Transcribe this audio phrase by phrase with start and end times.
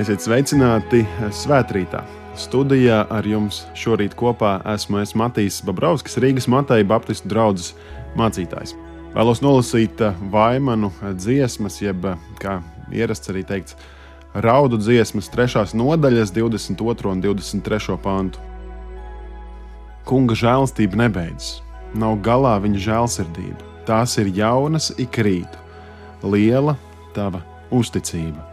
[0.00, 1.02] Esiet sveicināti
[1.36, 1.98] svētkrītā.
[2.38, 7.74] Studijā ar jums šorīt kopā esmu es Matīs Babrovskis, Rīgas Mateja Baptistu draugs
[8.16, 8.72] mācītājs.
[9.12, 10.00] Vēlos nolasīt
[10.32, 12.06] vaimanu dziesmas, jeb
[12.40, 12.62] kā
[12.96, 13.76] ierasts arī teikts,
[14.32, 15.66] raudu dziesmas, 3.
[15.76, 17.10] nodaļas, 22.
[17.10, 17.98] un 23.
[18.00, 18.40] pantu.
[20.08, 21.58] Kunga žēlastība nebeidzas,
[21.92, 23.74] nav galā viņa žēlsirdība.
[23.90, 25.66] Tās ir jaunas ik rītu,
[26.24, 26.78] liela
[27.12, 28.49] tava uzticība.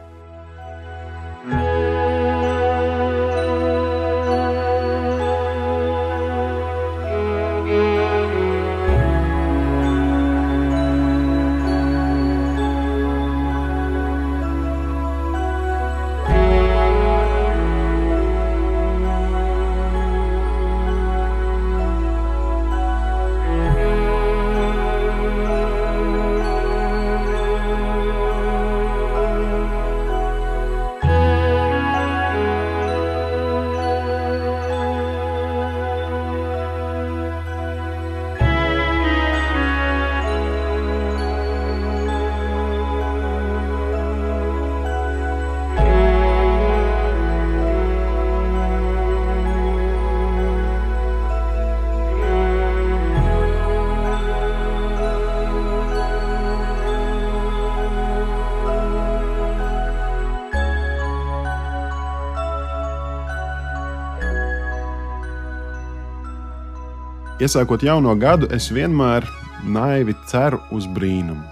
[67.37, 69.21] Iesākot jauno gadu, es vienmēr
[69.69, 71.43] naivi ceru uz brīnumu,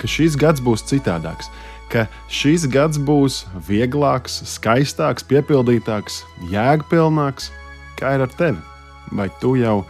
[0.00, 1.50] ka šis gads būs citādāks,
[1.92, 7.50] ka šis gads būs vieglāks, skaistāks, piepildītāks, jēgpilnāks,
[8.00, 8.64] kā ir ar tevi.
[9.12, 9.82] Vai tu jau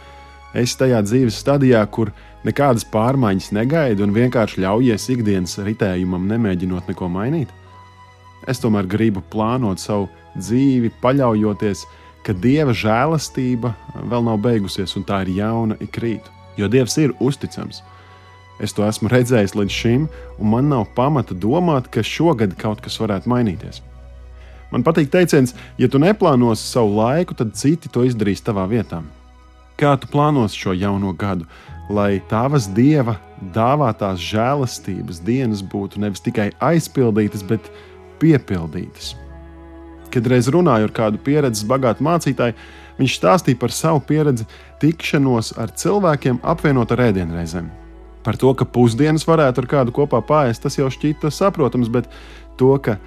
[0.51, 2.11] esi tajā dzīves stadijā, kur
[2.43, 7.55] nekādas pārmaiņas negaidi un vienkārši ļaujies ikdienas ritējumam, nemēģinot neko mainīt?
[8.43, 13.73] Es tomēr gribu plānot savu dzīvi, paļaujoties uz ka Dieva žēlastība
[14.09, 16.25] vēl nav beigusies, un tā ir jauna ik rīt.
[16.57, 17.83] Jo Dievs ir uzticams.
[18.63, 20.05] Es to esmu redzējis līdz šim,
[20.39, 23.81] un man nav pamata domāt, ka šogad kaut kas varētu mainīties.
[24.71, 29.03] Man patīk teiciens, ja tu neplānosi savu laiku, tad citi to izdarīs tavā vietā.
[29.79, 31.45] Kā tu plānosi šo jauno gadu,
[31.91, 33.17] lai tavas dieva
[33.55, 37.69] dāvātās žēlastības dienas būtu nevis tikai aizpildītas, bet
[38.23, 39.13] piepildītas?
[40.15, 42.55] Kad reiz runāju ar kādu pieredzes bagātu mācītāju,
[42.99, 44.47] viņš stāstīja par savu pieredzi
[44.79, 47.67] tikšanos ar cilvēkiem apvienot ar ēdienreizēm.
[48.25, 52.07] Par to, ka pusdienas varētu ar kādu kopā pāriest, tas jau šķita saprotams, bet
[52.57, 52.97] to, ka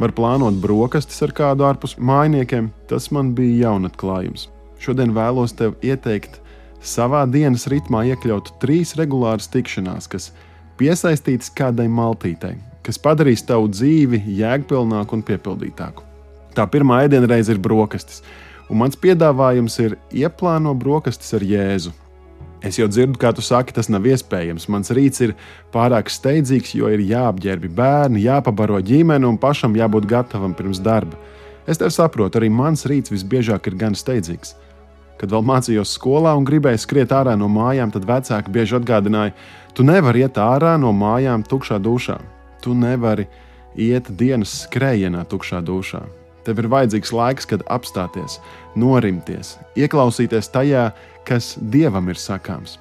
[0.00, 4.48] var plānot brokastis ar kādu ārpus mājiniekiem, tas man bija jaunatklājums.
[4.82, 6.40] Šodien vēlos tev ieteikt
[6.82, 10.30] savā dienas ritmā iekļaut trīs regulāras tikšanās, kas
[10.80, 12.56] piesaistītas kādai maltītei,
[12.86, 16.11] kas padarīs tavu dzīvi jēgpilnāku un piepildītāku.
[16.52, 18.20] Tā pirmā ēdienreize ir brokastis,
[18.68, 21.92] un mans piedāvājums ir ieplāno brokastis ar Jēzu.
[22.62, 24.68] Es jau dzirdu, kā tu saki, tas nav iespējams.
[24.70, 25.32] Mans rīts ir
[25.74, 31.18] pārāk steidzīgs, jo ir jāapģērbi bērni, jāpabaro ģimene un pašam jābūt gatavam pirms darba.
[31.66, 34.54] Es tev saprotu, arī mans rīts visbiežāk ir gan steidzīgs.
[35.18, 39.34] Kad vēl mācījos skolā un gribēju skriet ārā no mājām, tad vecāki bieži atgādināja,
[39.74, 42.20] tu nevari iet ārā no mājām tukšā dušā.
[42.62, 43.26] Tu nevari
[43.74, 46.06] iet dienas skrējienā tukšā dušā.
[46.46, 48.38] Tev ir vajadzīgs laiks, kad apstāties,
[48.78, 50.88] norimties, ieklausīties tajā,
[51.28, 52.78] kas Dievam ir sakāms.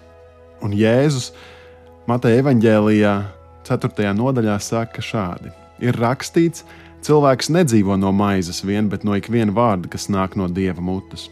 [0.66, 1.32] Un Jēzus
[2.10, 3.12] Mateja evanģēlijā,
[3.68, 4.08] 4.
[4.18, 5.52] nodaļā, saka šādi:
[5.86, 6.66] Ir rakstīts,
[7.06, 11.30] cilvēks nedzīvo no maizes vien, bet no ikviena vārda, kas nāk no Dieva mutes.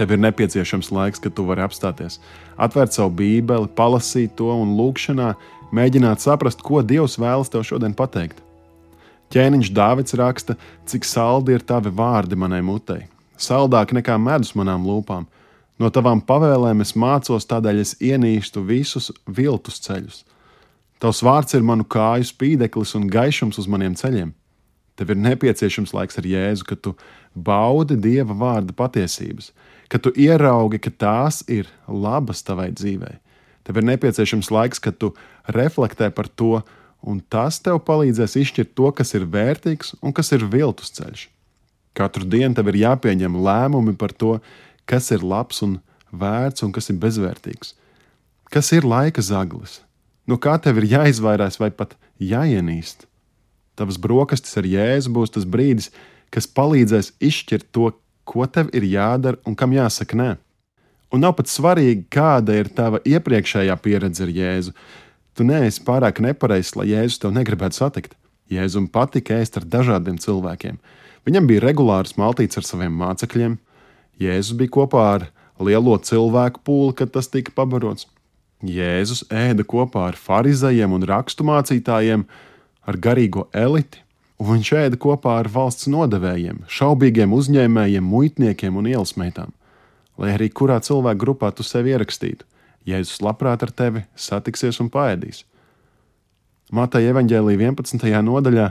[0.00, 2.20] Tev ir nepieciešams laiks, kad tu vari apstāties,
[2.56, 5.32] atvērt savu bībeli, palasīt to un lūkšanā
[5.74, 8.40] mēģināt saprast, ko Dievs vēlas tev šodien pateikt.
[9.34, 10.56] Ķēniņš Dāvids raksta,
[10.88, 13.04] cik saldi ir tavi vārdi manai mutei,
[13.36, 15.26] saldāk nekā medus manām lūpām.
[15.78, 20.24] No tavām pavēlēm es mācos, tādēļ es ienīstu visus viltus ceļus.
[20.98, 24.32] Tavs vārds ir manu kāju spīdeklis un gaišums uz maniem ceļiem.
[24.98, 26.96] Tev ir nepieciešams laiks ar Jēzu, kad tu
[27.36, 29.52] baudi Dieva vārda patiesības,
[29.92, 33.20] kad tu ieraugi, ka tās ir labas tavai dzīvei.
[33.62, 35.12] Tev ir nepieciešams laiks, kad tu
[35.54, 36.64] reflektē par to,
[37.02, 41.28] un tas tev palīdzēs izšķirt to, kas ir vērtīgs un kas ir viltus ceļš.
[41.98, 44.38] Katru dienu tev ir jāpieņem lēmumi par to,
[44.88, 45.78] kas ir labs un
[46.12, 47.74] vērts un kas ir bezvērtīgs.
[48.48, 49.82] Kas ir laika zaglis?
[50.28, 53.06] No kā tev ir jāizvairās vai pat jāienīst?
[53.78, 55.92] Tavas brokastis ar jēzu būs tas brīdis,
[56.34, 57.92] kas palīdzēs izšķirt to,
[58.28, 60.30] ko tev ir jādara un kam jāsaka nē.
[61.08, 64.74] Un nav pat svarīgi, kāda ir tava iepriekšējā pieredze ar Jēzu.
[65.38, 68.16] Tu neesi pārāk nepareizs, lai Jēzus tev negribētu satikt.
[68.50, 70.80] Jēzum patika ēst ar dažādiem cilvēkiem.
[71.28, 73.54] Viņam bija regulārs maltīts ar saviem mācekļiem.
[74.18, 75.28] Jēzus bija kopā ar
[75.62, 78.08] lielo cilvēku pūli, kad tas tika pabarots.
[78.66, 82.26] Jēzus ēda kopā ar farizējiem un raksturmācītājiem,
[82.90, 84.02] ar garīgo eliti,
[84.42, 89.54] un viņš ēda kopā ar valsts nodevējiem, šaubīgiem uzņēmējiem, muitniekiem un ielas meitām.
[90.18, 92.42] Lai arī kurā cilvēka grupā tu sevi ierakstītu,
[92.88, 95.44] Jēzus labprāt ar tevi satiksies un paēdīs.
[96.72, 98.08] Mateja evanģēlīja 11.
[98.24, 98.68] nodaļā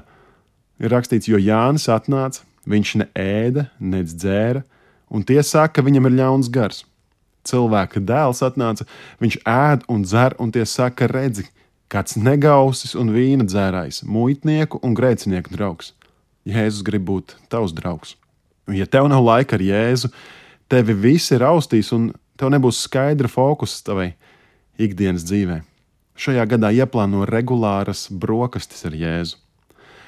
[0.81, 4.63] ir rakstīts, jo Jānis atnāca, viņš ne ēda, ne dzēra,
[5.09, 6.83] un tie saka, ka viņam ir ļauns gars.
[7.47, 8.85] Cilvēka dēls atnāca,
[9.23, 11.47] viņš ēd un dzer, un tie saka, redzi,
[11.91, 15.93] kāds negausis un vīna dzērājs, muitnieku un grēcinieku draugs.
[16.47, 18.15] Jēzus grib būt tavs draugs.
[18.67, 20.11] Un, ja tev nav laika ar Jēzu,
[20.71, 24.11] tevi visi raustīs, un tev nebūs skaidra fokusa tavai
[24.77, 25.65] ikdienas dzīvēm
[26.17, 29.37] šajā gadā ieplāno regulāras brokastis ar Jēzu.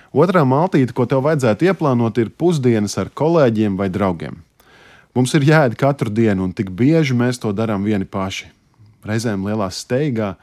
[0.10, 4.40] Otrā maltīte, ko tev vajadzētu ieplānot, ir pusdienas ar kolēģiem vai draugiem.
[5.14, 8.50] Mums ir jāēd katru dienu, un tik bieži mēs to darām vieni paši.
[9.06, 10.34] Reizēm lielā steigā,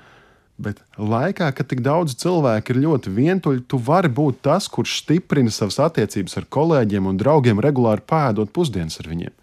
[0.58, 5.50] bet laikā, kad tik daudz cilvēku ir ļoti vientuļi, tu vari būt tas, kurš stiprina
[5.50, 9.34] savas attiecības ar kolēģiem un draugiem, regulāri pēdot pusdienas ar viņiem.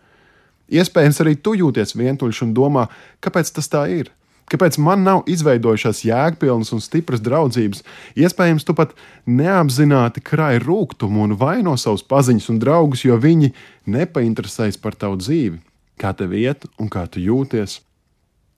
[0.74, 2.88] Iespējams, arī tu jūties vientuļš un domā,
[3.24, 4.12] kāpēc tas tā ir.
[4.52, 7.84] Kāpēc man nav izveidojušās jēgpilnas un stipras draudzības?
[8.20, 8.92] Iespējams, tu pat
[9.25, 13.54] neapzināti krāji rūkumu un vaino savus paziņas un draugus, jo viņi
[13.90, 15.62] nepainteresējas par tavu dzīvi,
[16.02, 17.80] kā tev iet un kā tu jūties.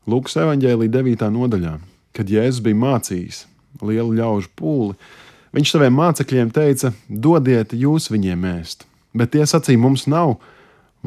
[0.10, 1.30] Lūkas evanģēlī 9.
[1.34, 1.78] nodaļā,
[2.18, 3.46] kad Jēzus bija mācījis
[3.86, 4.98] lielu ļaužu pūli,
[5.56, 10.38] viņš saviem mācekļiem teica: Dodiet jūs viņiem ēst, bet tie sacīja, mums nav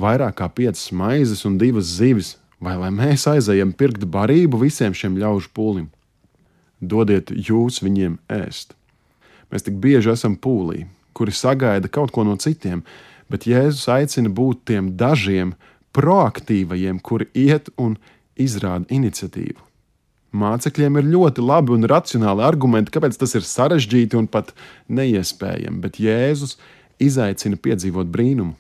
[0.01, 5.19] vairāk kā piecas maizes un divas zivis vai lai mēs aizejam pirkt barību visiem šiem
[5.21, 5.89] ļaužu pūlim?
[6.81, 8.75] Dodiet jūs viņiem ēst.
[9.51, 10.87] Mēs tik bieži esam pūlī,
[11.17, 12.85] kuri sagaida kaut ko no citiem,
[13.31, 15.55] bet Jēzus aicina būt tiem dažiem
[15.97, 17.97] proaktīvajiem, kuri iet un
[18.39, 19.59] izrāda iniciatīvu.
[20.39, 24.53] Mācekļiem ir ļoti labi un racionāli argumenti, kāpēc tas ir sarežģīti un pat
[24.93, 26.59] neiespējami, bet Jēzus
[27.01, 28.55] izaicina piedzīvot brīnumu.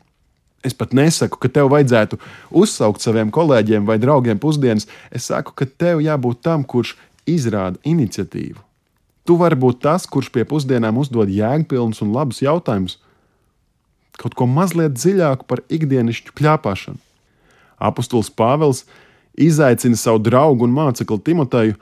[0.66, 2.18] Es pat nesaku, ka tev vajadzētu
[2.50, 4.88] uzsaukt saviem kolēģiem vai draugiem pusdienas.
[5.14, 6.96] Es saku, ka tev jābūt tam, kurš
[7.30, 8.58] izrāda iniciatīvu.
[9.28, 12.96] Tu vari būt tas, kurš pie pusdienām uzdod jēgpilnus un labus jautājumus,
[14.18, 16.98] kaut ko mazliet dziļāku par ikdienišķu kļāpāšanu.
[17.78, 18.82] Apostols Pāvils
[19.38, 21.76] izaicina savu draugu un mācekli Timoteju,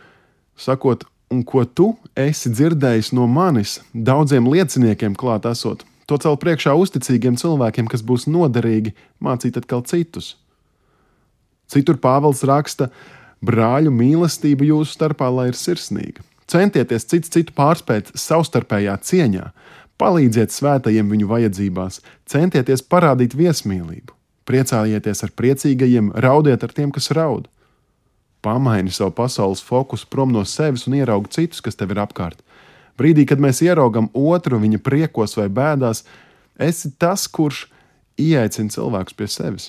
[0.60, 6.74] sakot, un ko tu esi dzirdējis no manis, daudziem lieciniekiem klāt esot To cel priekšā
[6.78, 10.36] uzticīgiem cilvēkiem, kas būs noderīgi mācīt atkal citus.
[11.66, 12.92] Citur Pāvils raksta,
[13.42, 16.22] brāļu mīlestība jūsu starpā lai ir sirsnīga.
[16.46, 19.48] Centieties cits citu pārspēt savstarpējā cieņā,
[19.98, 21.98] palīdziet svētajiem viņu vajadzībās,
[22.30, 24.14] centieties parādīt viesmīlību,
[24.46, 27.48] priecājieties ar priecīgajiem, raudiet ar tiem, kas raud.
[28.46, 32.38] Pamaini savu pasaules fokusu prom no sevis un ieraugi citus, kas tev ir apkārt.
[32.96, 36.04] Brīdī, kad mēs ieraugam otru viņa priekos vai bēdās,
[36.58, 37.66] esi tas, kurš
[38.20, 39.68] ieaicina cilvēkus pie sevis,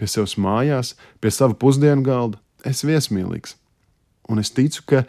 [0.00, 2.40] pie sevis mājās, pie sava pusdienu galda.
[2.64, 3.58] Es esmu viesmīlīgs.
[4.32, 5.02] Un es ticu, ka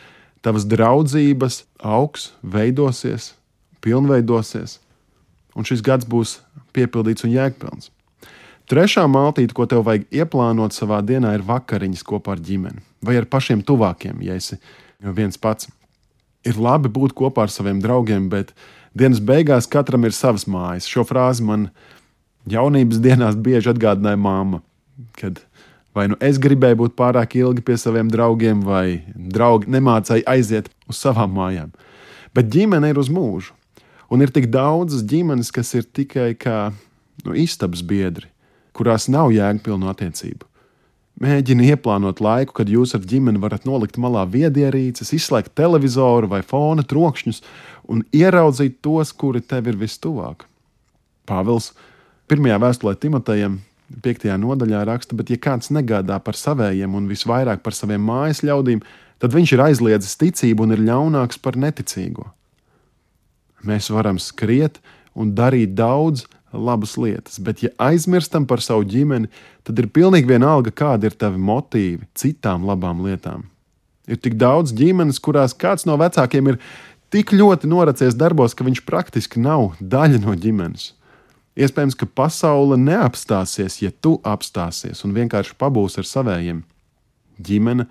[0.44, 3.32] tavas draudzības augs, veidosies,
[3.80, 4.82] pilnveidosies,
[5.56, 6.42] un šis gads būs
[6.76, 7.94] piepildīts un jēgpilns.
[8.68, 13.28] Trešā maltīte, ko tev vajag ieplānot savā dienā, ir vakariņas kopā ar ģimeni vai ar
[13.30, 14.58] pašiem tuvākiem, ja esi
[15.00, 15.70] viens pats
[16.46, 18.54] ir labi būt kopā ar saviem draugiem, bet
[18.98, 20.88] dienas beigās katram ir savas mājas.
[20.90, 21.70] Šo frāzi man
[22.50, 24.62] jaunības dienās bieži atgādināja māma.
[25.20, 25.42] Kad
[25.96, 31.00] vai nu es gribēju būt pārāk ilgi pie saviem draugiem, vai draugi nemācīja aiziet uz
[31.02, 31.72] savām mājām.
[32.36, 33.56] Bet ģimene ir uz mūžu.
[34.12, 36.70] Un ir tik daudzas ģimenes, kas ir tikai kā
[37.26, 38.28] nu, istabas biedri,
[38.76, 40.46] kurās nav jēgpilnu attiecību.
[41.24, 46.84] Mēģini ieplānot laiku, kad jūs ar ģimeni varat nolikt malā viedierīces, izslēgt televizoru vai fona
[46.84, 47.40] trokšņus
[47.88, 50.44] un ieraudzīt tos, kuri tev ir vistuvāk.
[51.30, 51.72] Pāvils
[52.28, 53.62] pirmajā vēstulē Timotejam,
[54.04, 54.28] 5.
[54.42, 58.82] nodaļā raksta, bet ja kāds negādā par savējiem un visvairāk par saviem mājas ļaudīm,
[59.22, 62.28] tad viņš ir aizliedzis ticību un ir ļaunāks par neticīgo.
[63.66, 64.82] Mēs varam skriet
[65.16, 66.26] un darīt daudz,
[66.58, 69.30] labas lietas, bet ja aizmirstam par savu ģimeni,
[69.68, 73.46] tad ir pilnīgi vienalga, kādi ir tavi motīvi citām labām lietām.
[74.08, 76.60] Ir tik daudz ģimenes, kurās kāds no vecākiem ir
[77.14, 80.92] tik ļoti noracies darbos, ka viņš praktiski nav daļa no ģimenes.
[81.56, 86.66] Iespējams, ka pasaule neapstāsies, ja tu apstāsies un vienkārši pabūsi ar savējiem.
[87.40, 87.88] Ģimene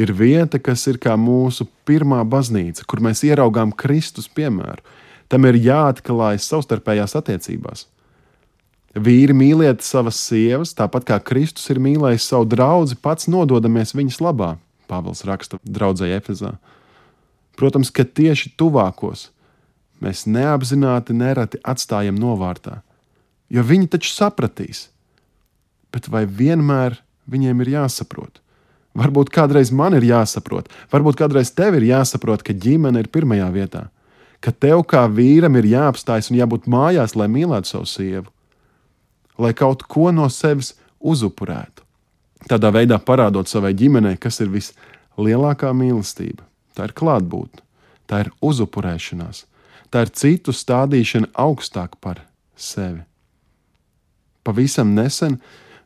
[0.00, 4.80] ir vieta, kas ir kā mūsu pirmā baznīca, kur mēs ieraugām Kristus piemēru.
[5.28, 7.86] Tam ir jāatklājas savstarpējās attiecībās.
[8.92, 14.56] Vīri mīliet savas sievas, tāpat kā Kristus ir mīlējis savu draugu, pats nododamies viņas labā.
[14.90, 16.58] Pāvils raksta draudzē Efezā.
[17.56, 19.30] Protams, ka tieši tuvākos
[20.02, 22.82] mēs neapzināti nereti atstājam novārtā,
[23.48, 24.90] jo viņi taču sapratīs.
[25.92, 26.98] Bet vai vienmēr
[27.32, 28.42] viņiem ir jāsaprot?
[28.92, 33.86] Varbūt kādreiz man ir jāsaprot, varbūt kādreiz tev ir jāsaprot, ka ģimene ir pirmajā vietā,
[34.44, 38.28] ka tev kā vīram ir jāapstājas un jābūt mājās, lai mīlētu savu sievu,
[39.42, 40.72] lai kaut ko no sevis
[41.02, 41.82] uzupurētu.
[42.50, 46.46] Tādā veidā parādot savai ģimenei, kas ir vislielākā mīlestība.
[46.74, 47.62] Tā ir klātbūtne,
[48.08, 49.44] tā ir uzupurēšanās,
[49.92, 52.24] tā ir citu stādīšana augstāk par
[52.56, 53.02] sevi.
[54.42, 55.36] Pavisam nesen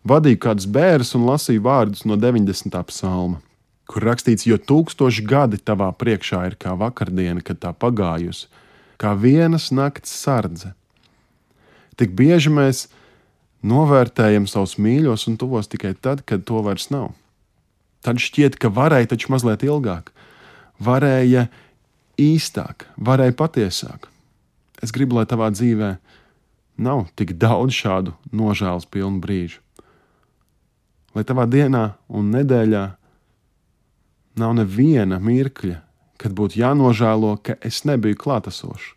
[0.07, 2.79] vadīju kādus bērnus un lasīju vārdus no 90.
[2.89, 3.43] psalma,
[3.91, 8.47] kur rakstīts, jo tūkstoši gadi tavā priekšā ir kā vakardiena, kad tā pagājusi,
[8.97, 10.73] kā vienas nakts sardze.
[12.01, 12.87] Tik bieži mēs
[13.65, 17.13] novērtējam savus mīļos un tuvos tikai tad, kad to vairs nav.
[18.05, 20.13] Tad šķiet, ka varēja taču mazliet ilgāk,
[20.83, 21.47] varēja
[22.21, 24.11] īstāk, varēja patiesāk.
[24.85, 25.97] Es gribu, lai tavā dzīvē
[26.77, 29.63] nav tik daudz šādu nožēlas pilnu brīžu.
[31.17, 32.85] Lai tavā dienā un nedēļā
[34.37, 35.81] nav neviena mirkļa,
[36.21, 38.93] kad būtu jānožēlo, ka es nebiju klātesošs.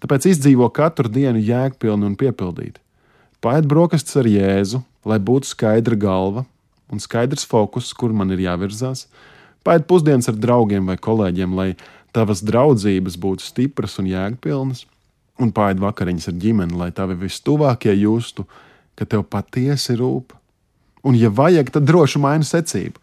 [0.00, 2.80] Tāpēc izdzīvo katru dienu jēgpilni un piepildīti.
[3.44, 6.46] Paiet brokastis ar Jēzu, lai būtu skaidra galva
[6.92, 9.06] un skaidrs fokus, kur man ir jāvirzās.
[9.66, 11.70] Paiet pusdienas ar draugiem vai kolēģiem, lai
[12.14, 14.84] tavas draudzības būtu stipras un jēgpilnas,
[15.42, 18.46] un paiet vakariņas ar ģimeni, lai tavi vistuvākie justu,
[18.96, 20.32] ka tev patiesi rūp.
[21.06, 23.02] Un, ja vajag, tad droši maini secību.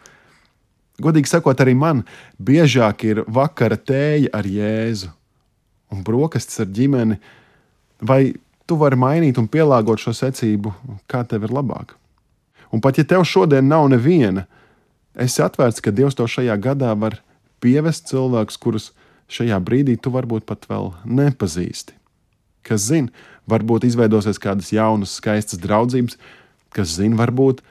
[1.03, 2.03] Godīgi sakot, arī man
[2.41, 5.11] biežāk ir vakara tēja ar Jēzu
[5.93, 7.19] un brokastis ar ģimeni,
[8.01, 8.33] vai
[8.67, 10.73] tu vari mainīt un pielāgot šo secību,
[11.09, 11.95] kā tev ir labāk.
[12.73, 14.47] Un pat ja tev šodien nav neviena,
[15.13, 17.19] esi atvērts, ka Dievs to šajā gadā var
[17.63, 18.91] pievest cilvēkus, kurus
[19.31, 21.95] šajā brīdī tu varbūt pat vēl nepazīsti.
[22.63, 23.11] Kas zina,
[23.49, 26.17] varbūt izveidosies kādas jaunas, skaistas draudzības,
[26.73, 27.61] kas zina, varbūt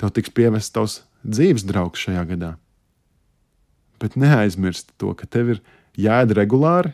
[0.00, 2.52] tev tiks pievests tavs dzīves draugs šajā gadā.
[4.02, 5.64] Bet neaizmirst to, ka tev ir
[5.96, 6.92] jāēd regulāri,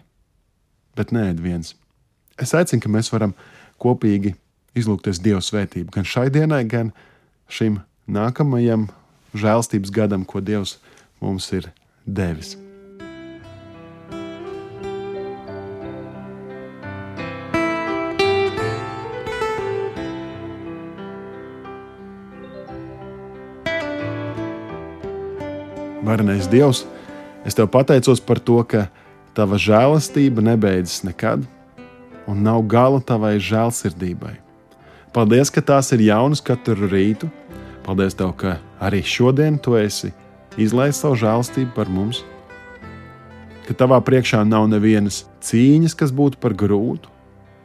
[0.97, 1.75] bet nē, viens.
[2.41, 3.35] Es aicinu, ka mēs varam
[3.81, 4.33] kopīgi
[4.79, 6.95] izlūgties Dieva svētību gan šai dienai, gan
[7.53, 8.89] šim nākamajam
[9.37, 10.79] žēlstības gadam, ko Dievs
[11.21, 11.69] mums ir
[12.09, 12.57] devis.
[26.01, 26.87] Varenais Dievs,
[27.45, 28.89] es tev pateicos par to, ka
[29.37, 31.45] tava žēlastība nebeidzas nekad,
[32.31, 34.37] un nav gala tavai žēlsirdībai.
[35.11, 37.31] Paldies, ka tās ir jaunas katru rītu.
[37.83, 40.13] Paldies, tev, ka arī šodien tu esi
[40.61, 42.23] izlaiž savu žēlstību par mums.
[43.67, 47.11] Ka tavā priekšā nav nevienas cīņas, kas būtu par grūtu,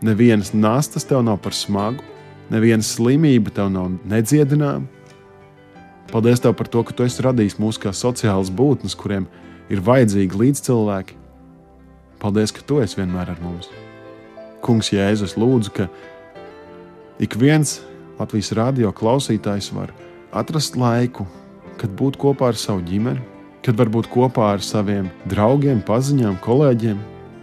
[0.06, 2.02] nevienas nastas tev nav par smagu,
[2.50, 4.90] nevienas slimība tev nav nedziedināma.
[6.12, 9.26] Paldies tev par to, ka tu esi radījis mūs kā sociālas būtnes, kuriem
[9.70, 11.18] ir vajadzīgi līdzcilvēki.
[12.22, 13.70] Paldies, ka tu esi vienmēr ar mums.
[14.66, 15.86] Kungs, Jēzus, lūdzu, ka
[17.22, 17.78] ik viens
[18.18, 19.92] Latvijas radio klausītājs var
[20.34, 21.28] atrast laiku,
[21.78, 23.22] kad būt kopā ar savu ģimeni,
[23.66, 26.98] kad var būt kopā ar saviem draugiem, paziņām, kolēģiem,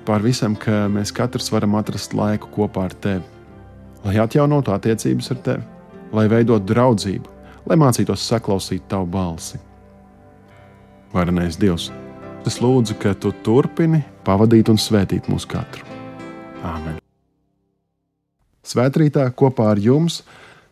[0.08, 3.22] pār visam, ka mēs katrs varam atrast laiku kopā ar tevi,
[4.02, 5.68] lai atjaunotu attiecības ar tevi,
[6.16, 7.36] lai veidotu draudzību,
[7.70, 9.60] lai mācītos saklausīt tavu balsi.
[11.12, 11.92] Varenais Dievs,
[12.48, 15.86] es lūdzu, ka tu turpini pavadīt un svētīt mūsu katru.
[16.66, 17.02] Āmen!
[18.62, 20.22] Svētrītā kopā ar jums!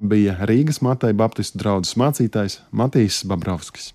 [0.00, 3.90] bija Rīgas Matai Baptistu draugs mācītājs Matīs Babrovskis.